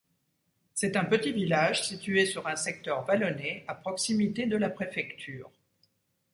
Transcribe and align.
C'est 0.73 0.97
un 0.97 1.05
petit 1.05 1.31
village 1.31 1.87
situé 1.87 2.25
sur 2.25 2.47
un 2.47 2.55
secteur 2.55 3.05
vallonné 3.05 3.63
à 3.67 3.75
proximité 3.75 4.47
de 4.47 4.57
la 4.57 4.71
préfecture. 4.71 5.51